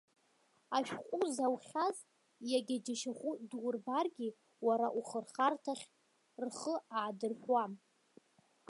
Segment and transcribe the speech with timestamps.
[0.77, 1.97] Ашәҟәы заухьаз,
[2.49, 4.29] иагьа џьашьахәы дурбаргьы,
[4.65, 5.85] уара ухырхарҭахь
[6.43, 7.71] рхы аадырҳәуам.